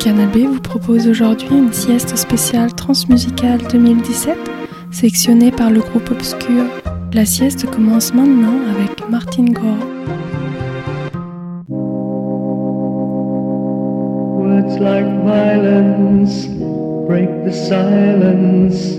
[0.00, 4.34] Canal B vous propose aujourd'hui une sieste spéciale transmusicale 2017
[4.90, 6.64] sélectionnée par le groupe Obscur.
[7.12, 9.76] La sieste commence maintenant avec Martin Gore.
[14.38, 16.48] Words like violence
[17.06, 18.96] break the silence,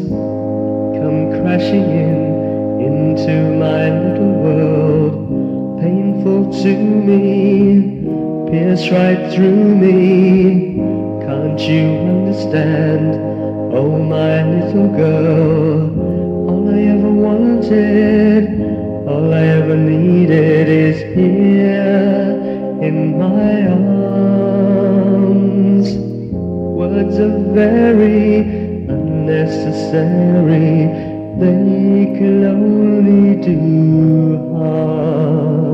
[0.99, 2.31] come crashing in
[2.85, 8.00] into my little world, painful to me,
[8.51, 10.75] pierce right through me.
[11.25, 13.15] Can't you understand?
[13.73, 15.89] Oh, my little girl.
[16.49, 18.43] All I ever wanted,
[19.07, 22.35] all I ever needed is here
[22.81, 23.67] in my
[24.91, 25.87] arms.
[26.77, 28.41] Words are very
[28.95, 30.89] unnecessary,
[31.39, 33.59] they can only do
[34.53, 35.70] harm.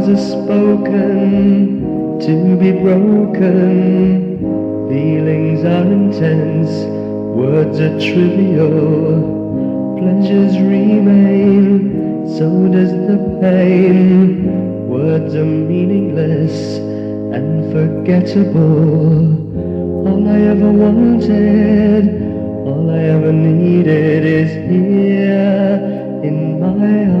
[0.00, 4.38] Vows are spoken to be broken.
[4.88, 6.70] Feelings are intense,
[7.36, 9.20] words are trivial.
[9.98, 14.88] Pleasures remain, so does the pain.
[14.88, 16.78] Words are meaningless
[17.36, 19.36] and forgettable.
[20.08, 22.22] All I ever wanted,
[22.66, 25.78] all I ever needed is here
[26.24, 27.20] in my arms.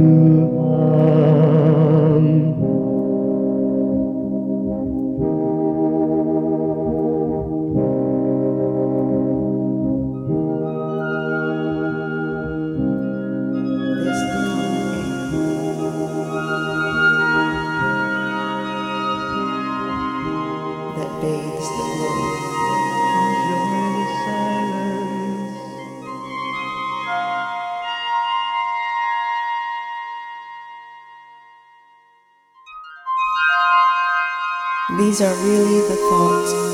[35.23, 36.70] are really the thoughts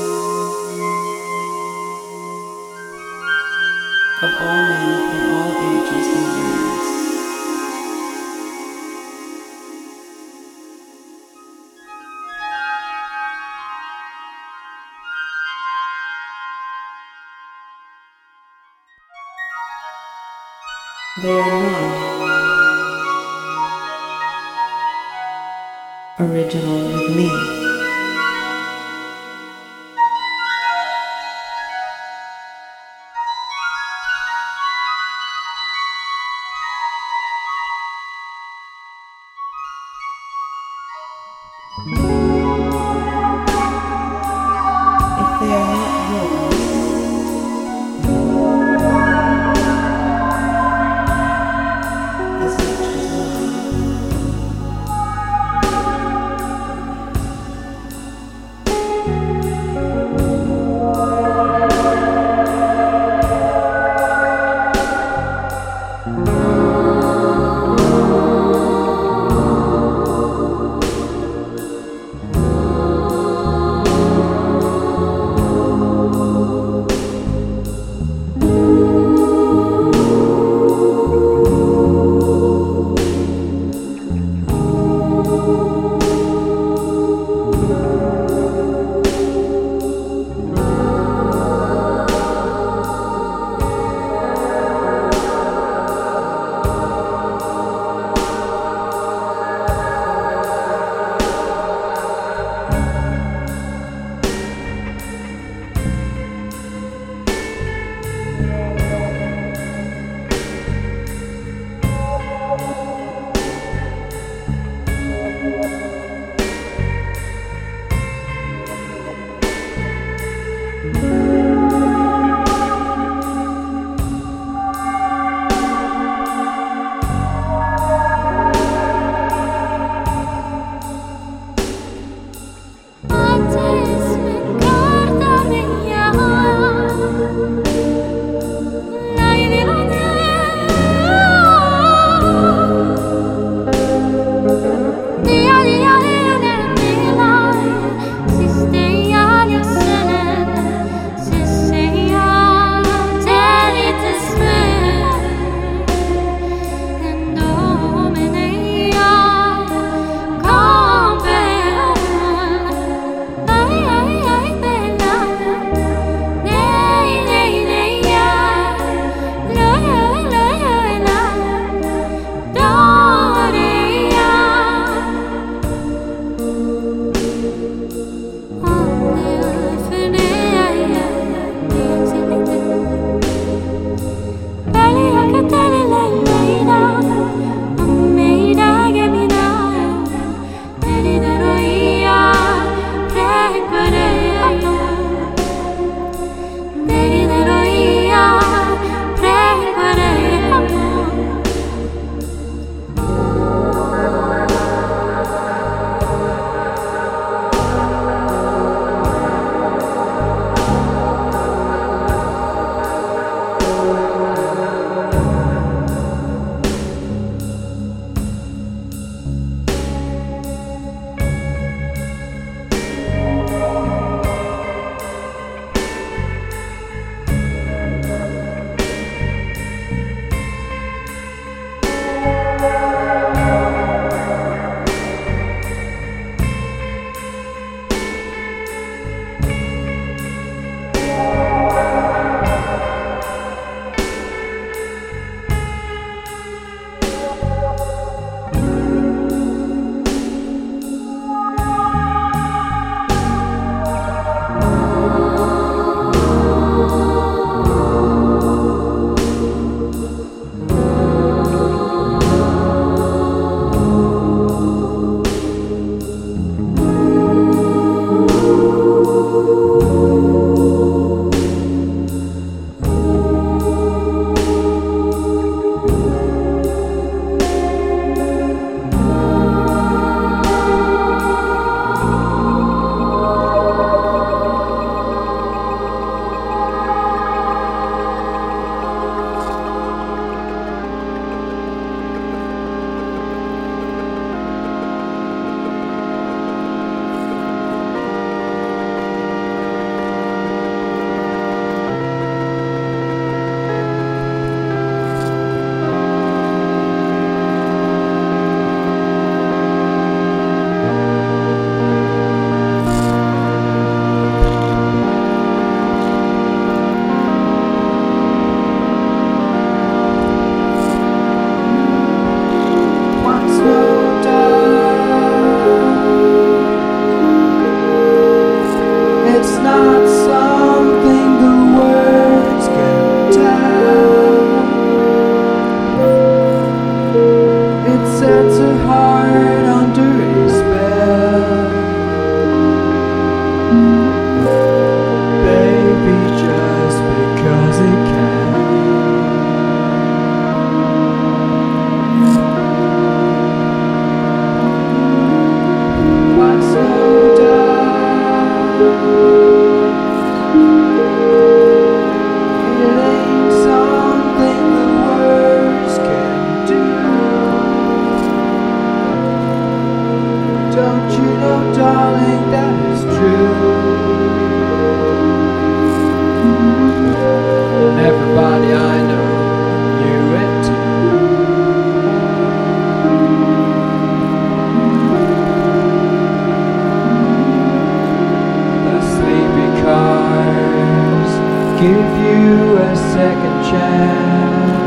[391.80, 394.78] give you a second chance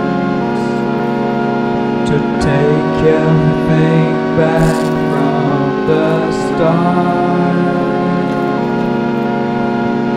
[2.10, 4.75] to take everything back
[5.10, 6.10] from the
[6.48, 7.62] start.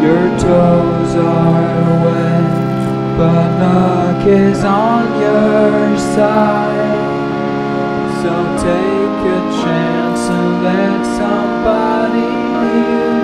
[0.03, 7.05] Your toes are wet, but luck is on your side.
[8.21, 8.33] So
[8.69, 13.24] take a chance and let somebody heal.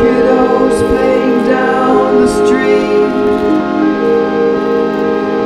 [0.00, 3.12] kiddos playing down the street.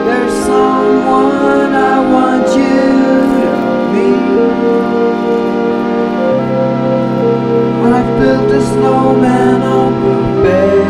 [0.06, 2.82] There's someone I want you
[3.40, 3.50] to
[3.92, 4.34] meet.
[7.96, 10.82] I've built a snowman on the bay.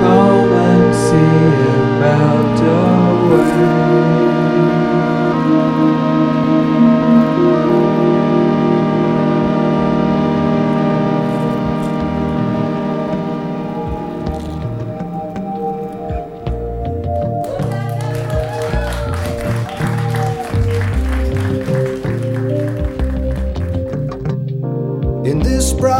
[0.00, 1.34] Come and see
[1.72, 3.87] it melt away.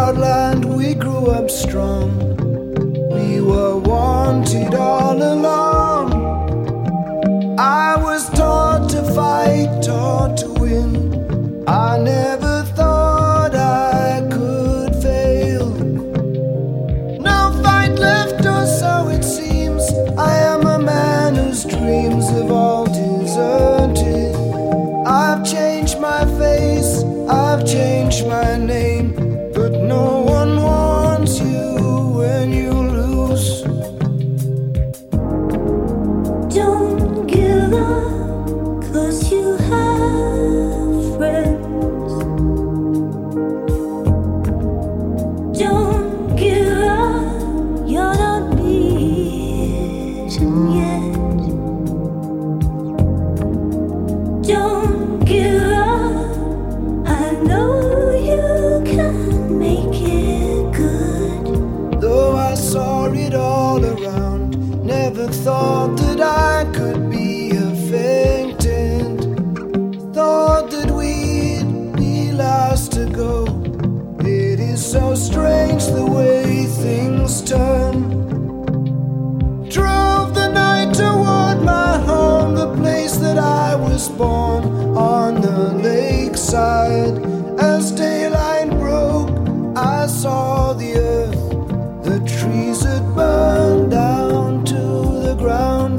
[0.09, 2.27] proud land we grew up strong.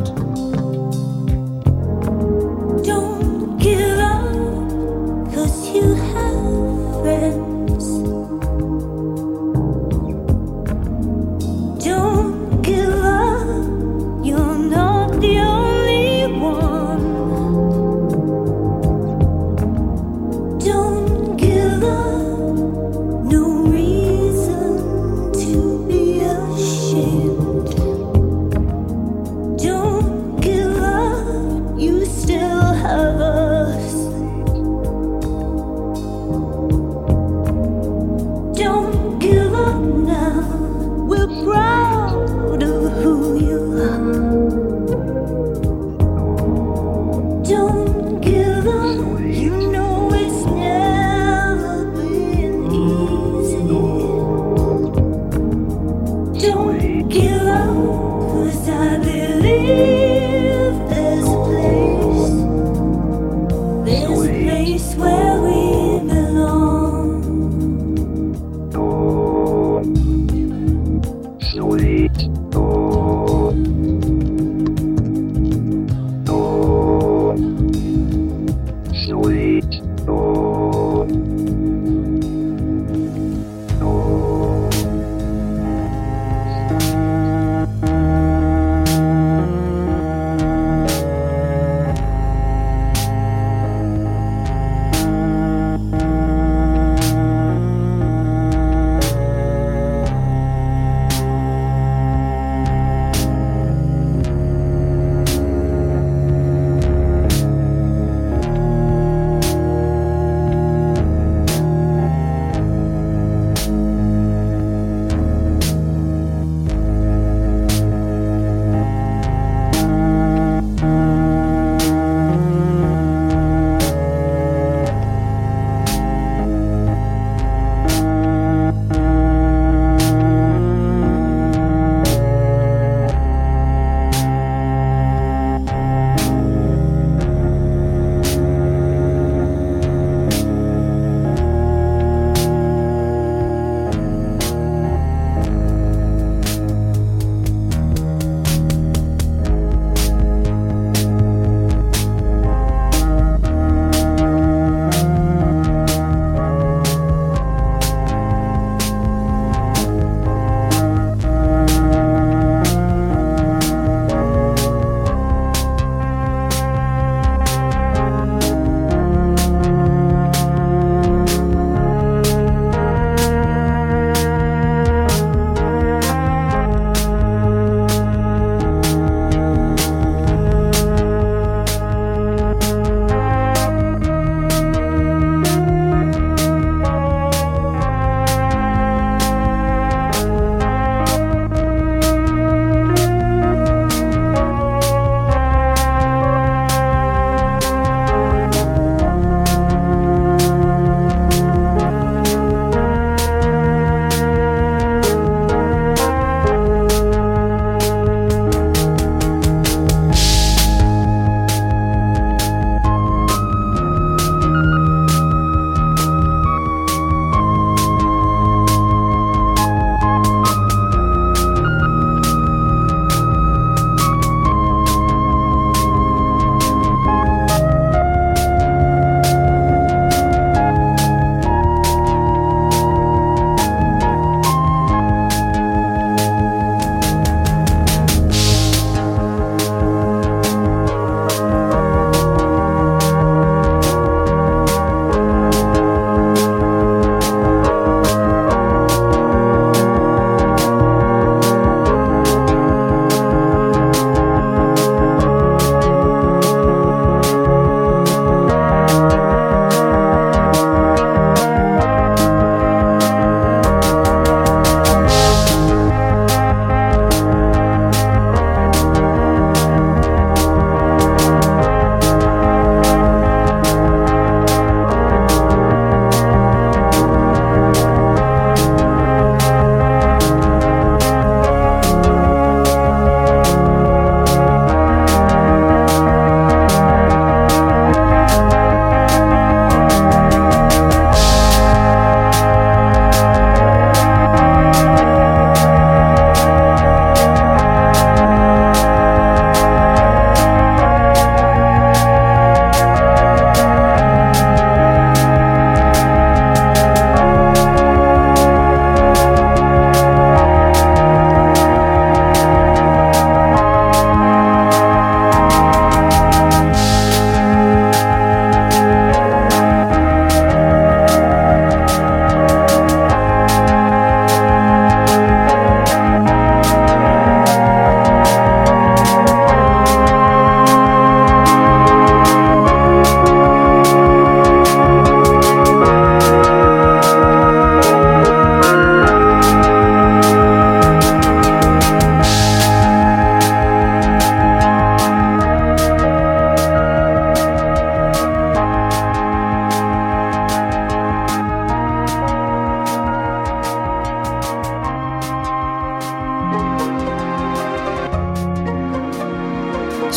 [0.07, 0.48] around.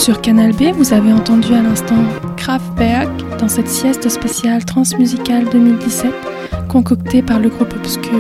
[0.03, 2.03] Sur Canal B, vous avez entendu à l'instant
[2.37, 6.11] Kraftwerk dans cette sieste spéciale transmusicale 2017
[6.69, 8.19] concoctée par le groupe Obscur.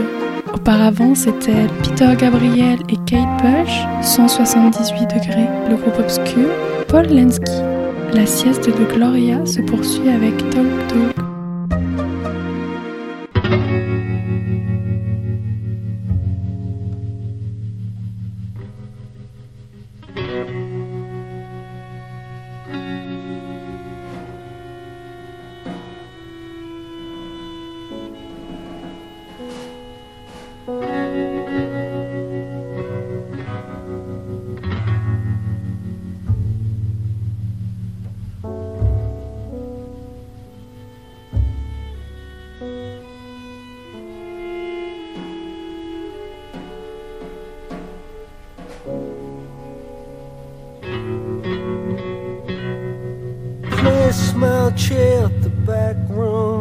[0.55, 6.51] Auparavant, c'était Peter Gabriel et Kate Bush, 178 degrés, le groupe Obscur,
[6.87, 7.51] Paul Lenski.
[8.13, 11.12] La sieste de Gloria se poursuit avec Talk Talk.
[55.03, 56.52] at the back room.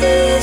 [0.00, 0.35] see.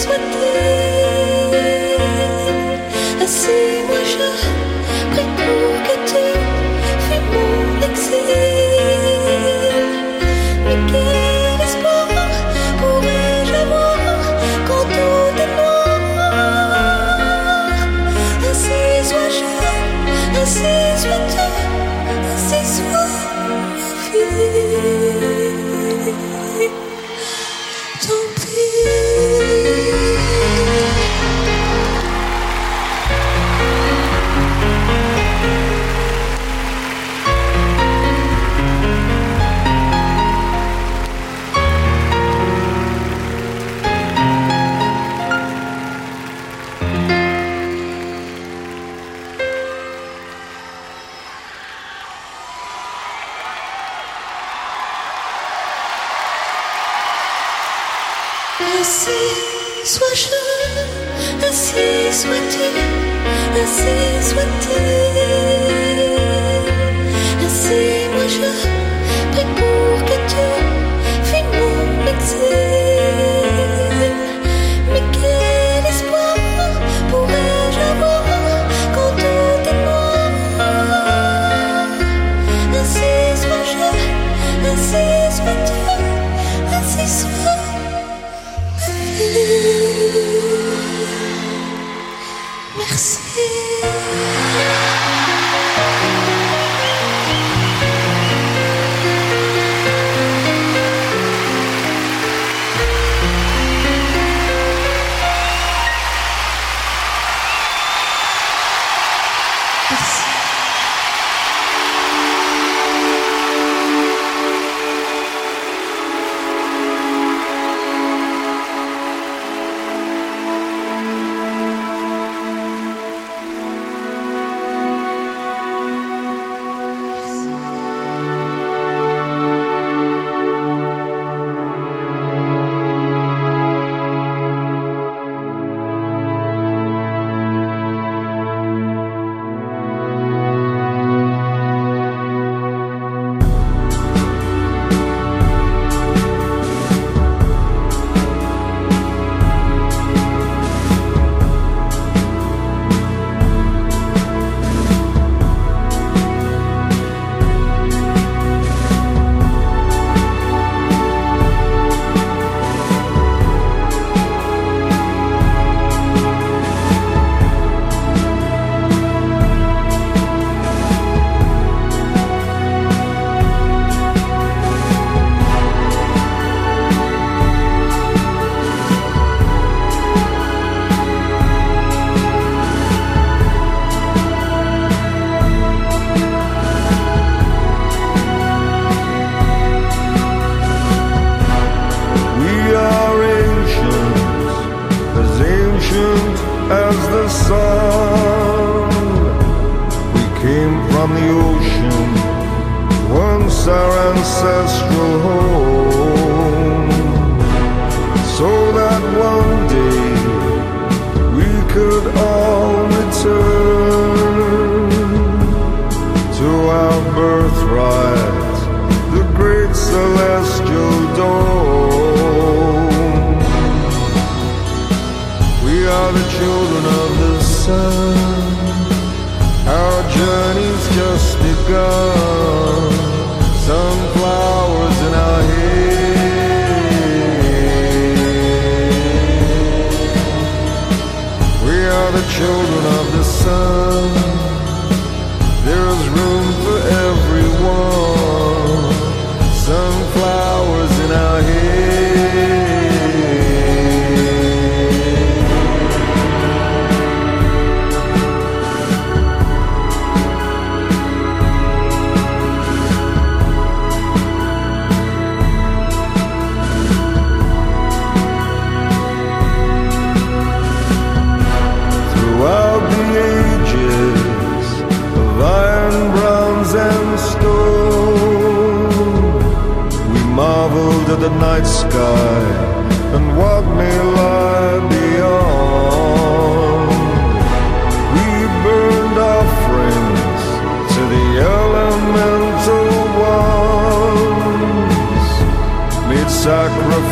[231.74, 232.03] go.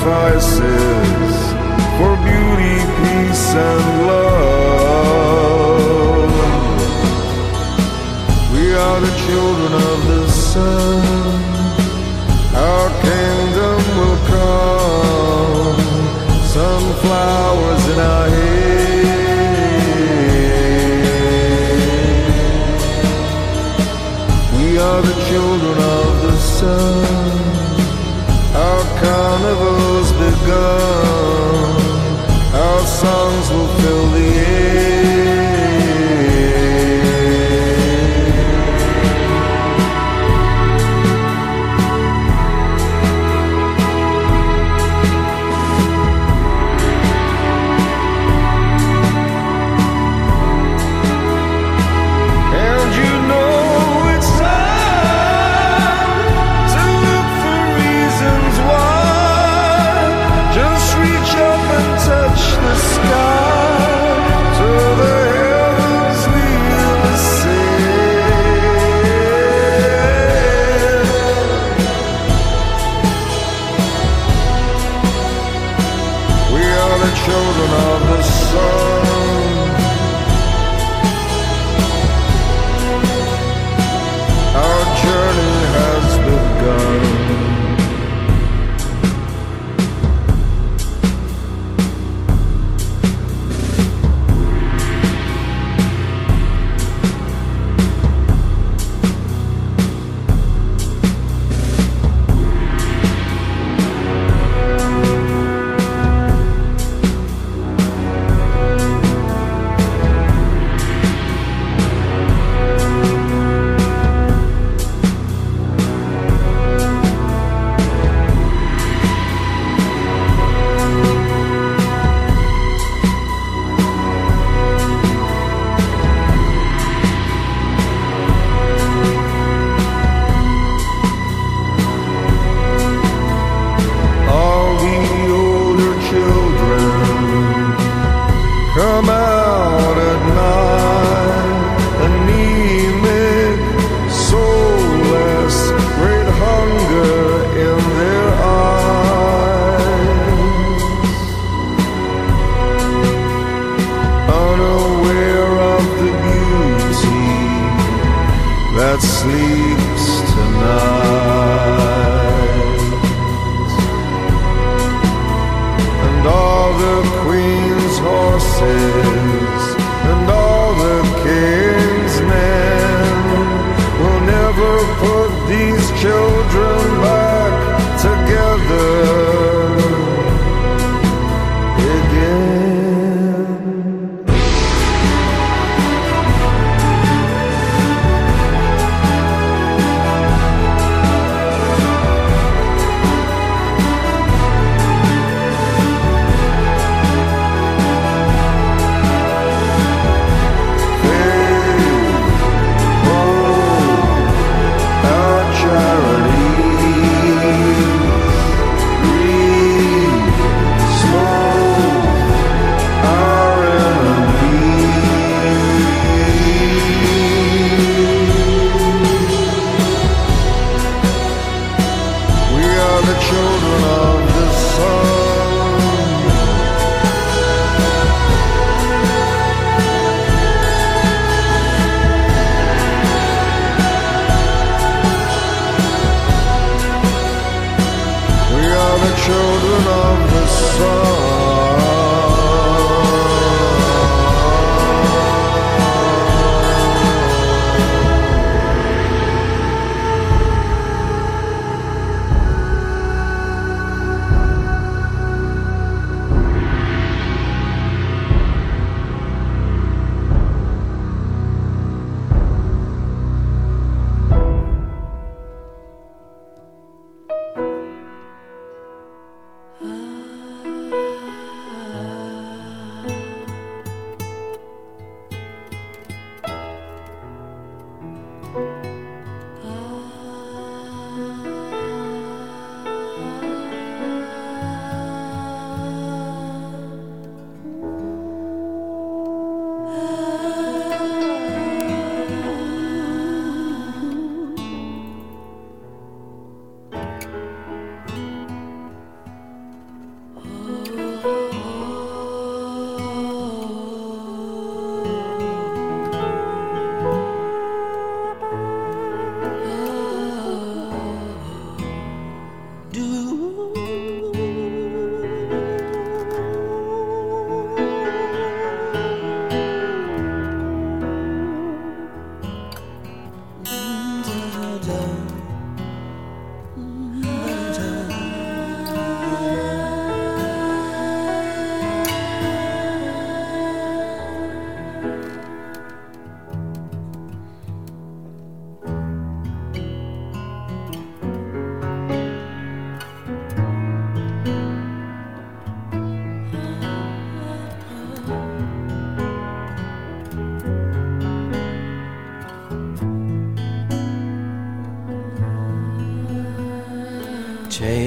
[0.01, 1.35] sacrifices
[1.97, 4.31] for beauty, peace, and love.
[8.53, 10.90] We are the children of the sun.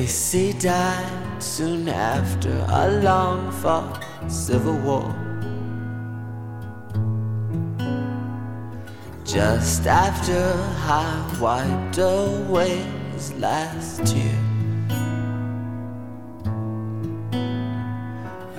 [0.05, 5.09] Tracy died soon after a long fought civil war.
[9.25, 10.53] Just after
[10.85, 14.39] I wiped away his last tear.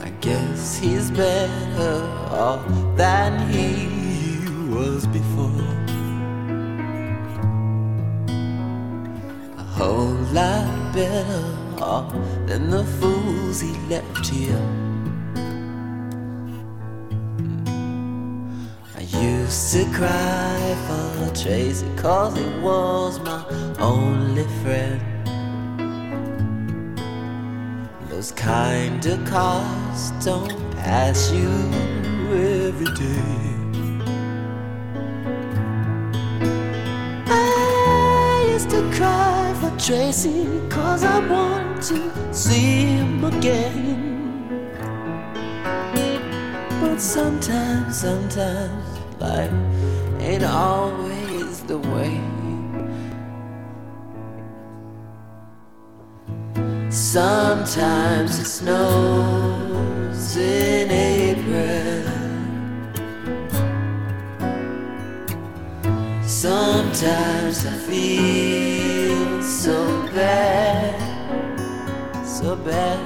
[0.01, 2.84] I guess he's better off
[21.45, 23.45] Tracy cause he was my
[23.77, 24.99] only friend.
[28.09, 31.51] Those kind of cars don't pass you
[32.33, 33.45] every day.
[37.27, 44.01] I used to cry for Tracy cause I want to see him again.
[46.81, 48.83] But sometimes, sometimes
[49.19, 49.53] life
[50.19, 51.14] ain't always
[51.67, 52.21] the way.
[56.91, 62.03] Sometimes it snows in April.
[66.23, 70.95] Sometimes I feel so bad,
[72.25, 72.99] so bad.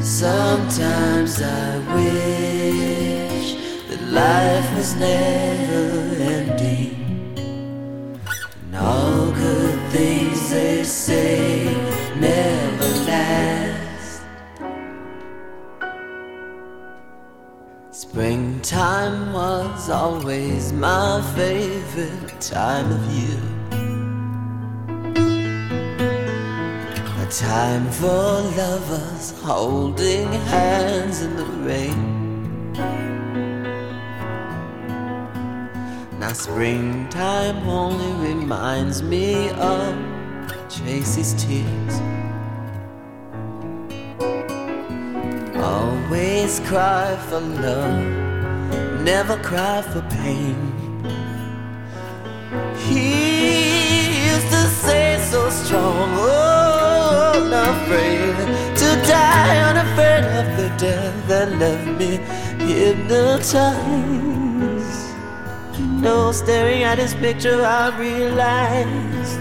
[0.00, 3.11] Sometimes I wish
[4.12, 7.34] life was never ending.
[8.62, 11.64] And all good things they say
[12.20, 14.22] never last.
[17.90, 23.42] Springtime was always my favorite time of year.
[27.22, 33.21] A time for lovers holding hands in the rain.
[36.22, 39.92] Now, springtime only reminds me of
[40.70, 41.94] Tracy's tears.
[45.56, 48.04] Always cry for love,
[49.02, 50.54] never cry for pain.
[52.86, 58.36] He used to say so strong, oh, not afraid
[58.76, 62.18] to die, unafraid of the death that left me
[62.64, 64.51] hypnotized.
[66.02, 69.38] You staring at his picture, I realized.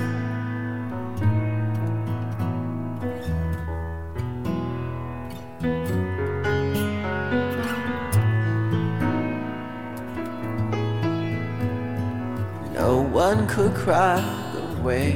[12.76, 14.22] No one could cry
[14.54, 15.16] the way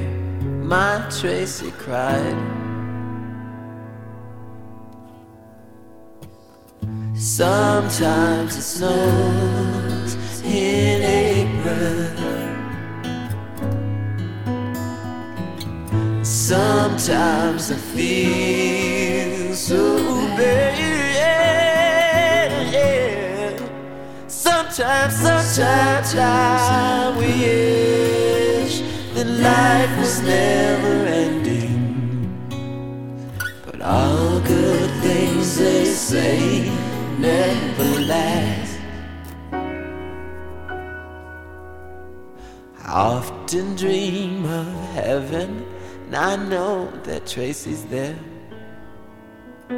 [0.63, 2.35] my Tracy cried.
[7.13, 11.24] Sometimes it snows in
[16.23, 19.97] Sometimes I feel so
[20.37, 20.75] bad.
[24.27, 28.81] Sometimes, sometimes I wish
[29.13, 31.79] that life was never ending.
[33.65, 36.69] But all good things they say
[37.19, 38.64] never last.
[42.95, 45.65] Often dream of heaven,
[46.05, 48.17] and I know that Tracy's there.
[49.69, 49.73] I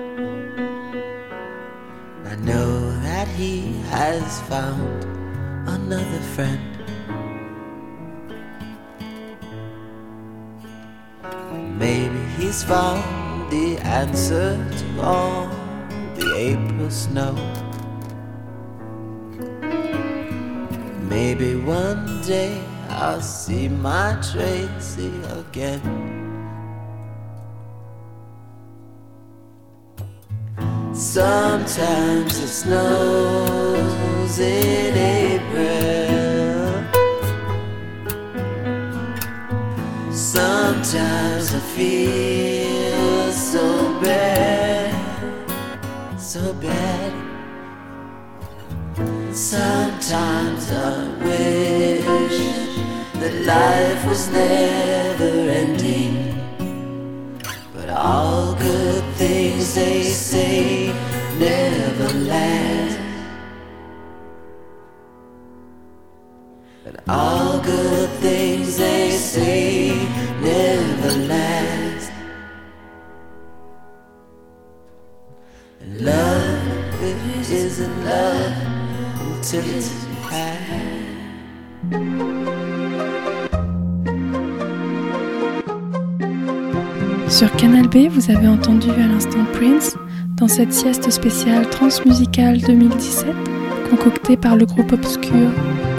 [2.36, 5.04] know that he has found
[5.68, 6.62] another friend.
[11.80, 15.48] Maybe he's found the answer to all
[16.14, 17.34] the April snow.
[21.10, 22.62] Maybe one day
[23.00, 25.82] I'll see my Tracy again.
[30.96, 36.84] Sometimes it snows in April.
[40.12, 44.96] Sometimes I feel so bad,
[46.20, 47.14] so bad.
[49.32, 51.77] Sometimes I wish
[53.28, 56.34] that life was never ending.
[57.74, 60.94] But all good things they say
[61.38, 63.00] never last.
[66.86, 69.90] But all good things they say
[70.42, 72.12] never last.
[75.82, 78.54] And love, it isn't love
[79.20, 80.07] until it's.
[87.38, 89.96] Sur Canal B, vous avez entendu à l'instant Prince
[90.38, 93.28] dans cette sieste spéciale transmusicale 2017
[93.92, 95.52] concoctée par le groupe Obscure.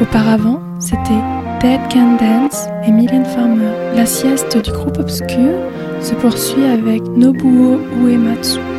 [0.02, 1.22] Auparavant, c'était
[1.60, 3.70] Dead Can Dance et Mylène Farmer.
[3.94, 5.60] La sieste du groupe Obscure
[6.00, 8.77] se poursuit avec Nobuo Uematsu.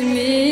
[0.00, 0.45] me.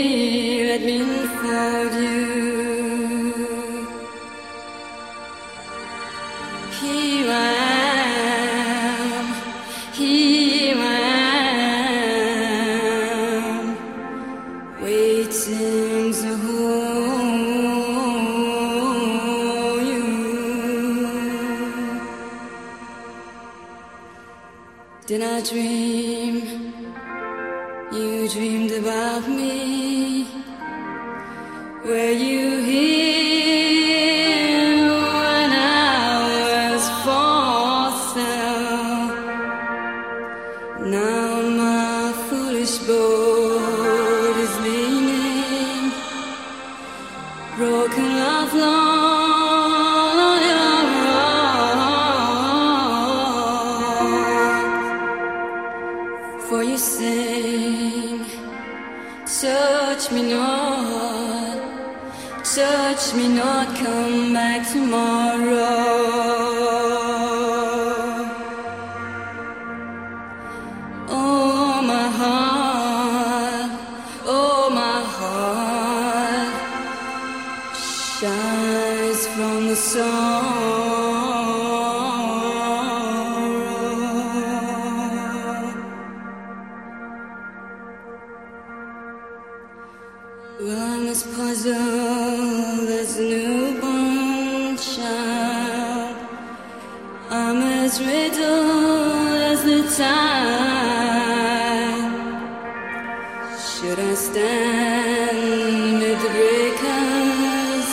[103.85, 107.91] Should I stand amid the breakers,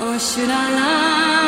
[0.00, 1.39] or should I lie?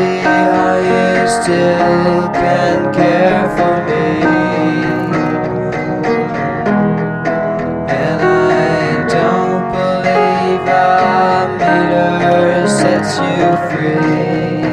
[0.00, 4.06] me how you still can care for me.
[8.02, 8.78] And I
[9.16, 10.88] don't believe a
[11.60, 14.64] meter sets you free.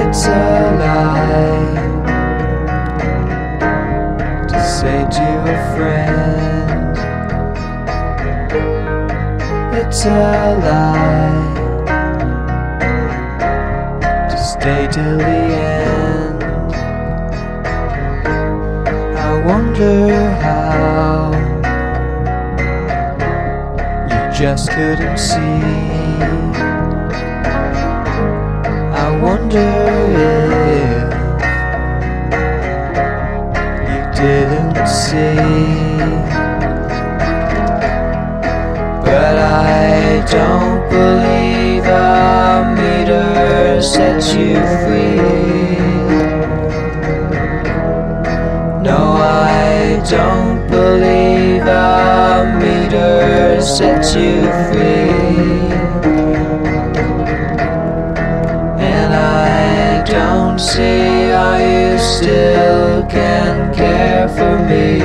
[0.00, 0.44] It's a
[0.82, 1.76] lie
[4.50, 6.96] to say to a friend
[9.78, 10.08] it's a
[10.64, 11.65] lie
[14.66, 16.42] day till the end.
[19.28, 19.98] I wonder
[20.42, 21.30] how
[24.10, 25.62] you just couldn't see.
[29.04, 29.70] I wonder
[30.28, 31.06] if
[33.88, 35.36] you didn't see.
[39.04, 40.75] But I don't.
[43.86, 45.16] set you free.
[48.82, 55.70] No, I don't believe a meter sets you free.
[58.92, 65.00] And I don't see how you still can care for me.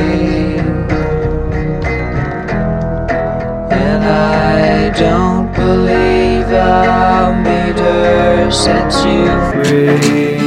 [3.69, 7.20] And I don't believe I
[8.51, 10.40] sets you free.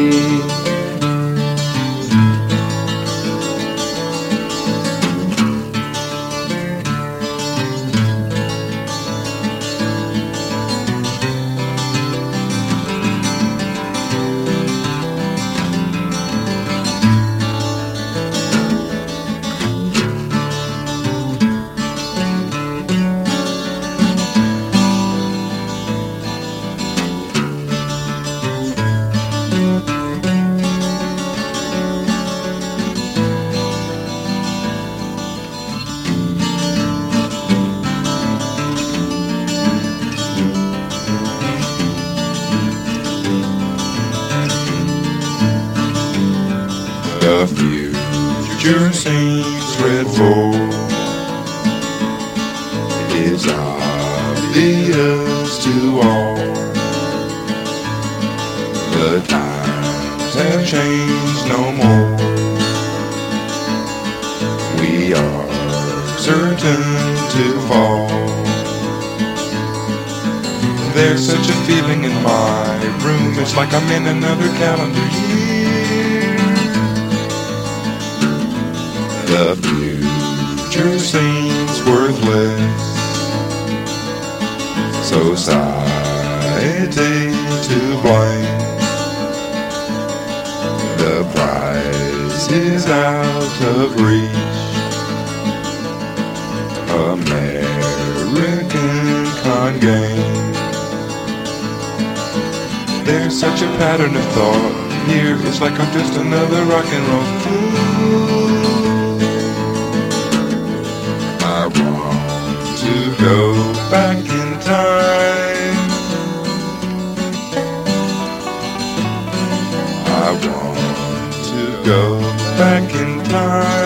[121.85, 122.19] go
[122.57, 123.84] back in time.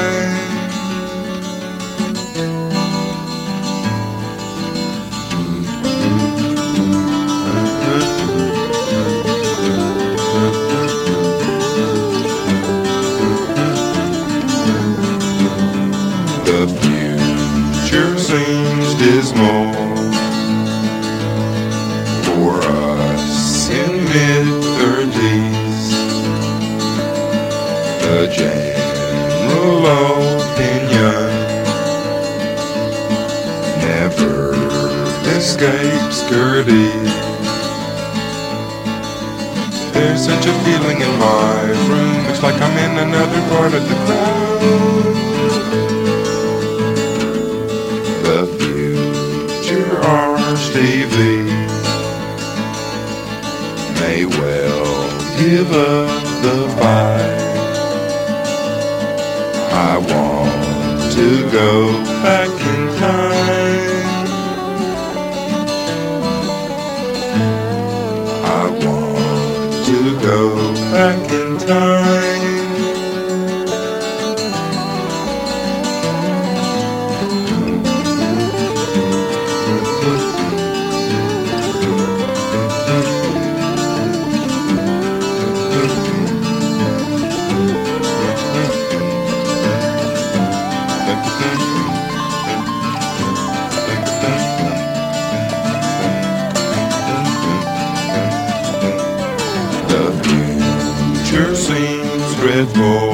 [101.69, 103.13] seems dreadful.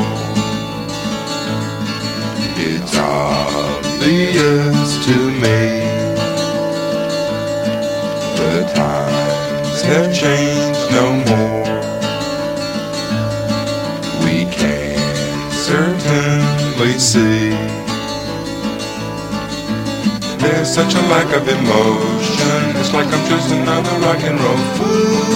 [2.57, 5.61] It's obvious to me.
[8.39, 11.81] The times have changed no more.
[14.23, 17.51] We can certainly see.
[20.39, 22.77] There's such a lack of emotion.
[22.79, 25.35] It's like I'm just another rock and roll fool.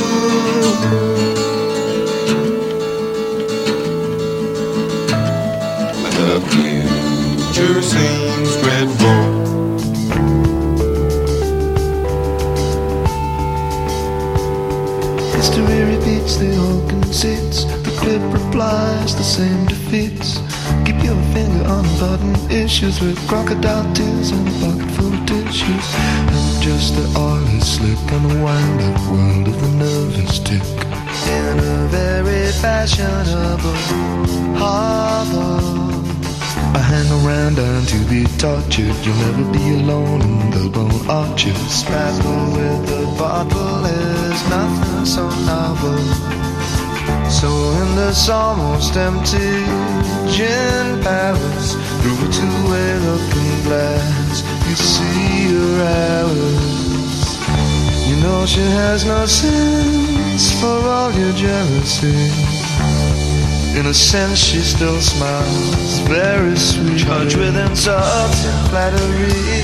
[6.40, 9.38] Future seems dreadful.
[15.36, 17.64] History repeats, the all conceits.
[17.64, 20.38] The clip replies, the same defeats.
[20.84, 25.26] Keep your finger on the button issues with crocodile tears and a pocket full of
[25.26, 25.86] tissues.
[25.94, 30.62] And just the oily slick on the wind up world of the nervous tick.
[31.26, 33.74] In a very fashionable
[34.58, 35.97] harbor.
[36.74, 38.94] I hang around and to be tortured.
[39.04, 41.84] You'll never be alone in the bone arches.
[41.84, 45.98] Battle with the bottle is nothing so novel.
[47.30, 47.48] So
[47.80, 49.64] in this almost empty
[50.34, 57.18] gin palace, through a two-way looking glass, you see her hours.
[58.08, 62.47] You know she has no sense for all your jealousy.
[63.78, 66.98] In a sense, she still smiles, very sweet.
[66.98, 69.62] Charged with insults and flattery.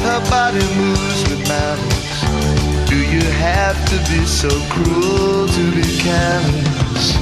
[0.00, 2.88] Her body moves with malice.
[2.88, 7.16] Do you have to be so cruel to be callous?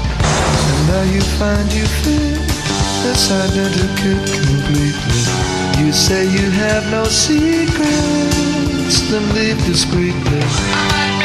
[0.71, 2.39] And now you find you fit
[3.03, 5.83] this identical completely.
[5.83, 11.18] You say you have no secrets, then leave discreetly.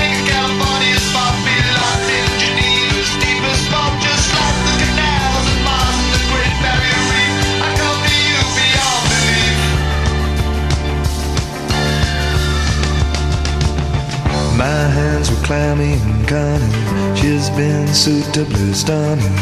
[14.64, 16.72] My hands were clammy and cunning.
[17.18, 19.36] She's been suitably stunning.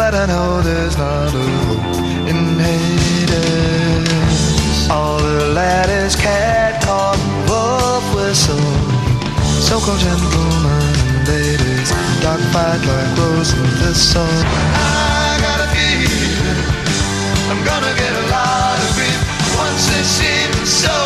[0.00, 2.00] But I know there's not a hope
[2.30, 4.08] in Hades.
[4.88, 8.72] All the laddies, cat caught wolf whistle.
[9.60, 11.92] So called gentlemen and ladies,
[12.24, 14.24] Dark fight like rose and thistle.
[14.24, 16.64] I got a feeling
[17.52, 19.20] I'm gonna get a lot of grief.
[19.60, 20.96] Once it seemed so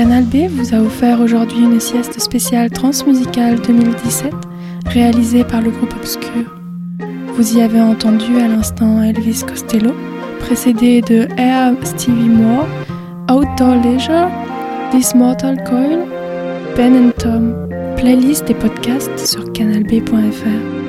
[0.00, 4.32] Canal B vous a offert aujourd'hui une sieste spéciale transmusicale 2017
[4.86, 6.56] réalisée par le groupe Obscur.
[7.34, 9.92] Vous y avez entendu à l'instant Elvis Costello,
[10.38, 12.66] précédé de Air Stevie Moore,
[13.30, 14.30] Outdoor Leisure,
[14.90, 16.06] This Mortal Coil,
[16.78, 20.79] Ben and Tom, playlist et podcast sur canalb.fr.